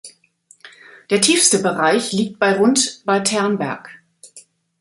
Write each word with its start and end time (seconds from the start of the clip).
Der 1.11 1.21
tiefste 1.21 1.59
Bereich 1.59 2.11
liegt 2.11 2.39
bei 2.39 2.57
rund 2.57 3.03
bei 3.05 3.19
Ternberg. 3.19 4.01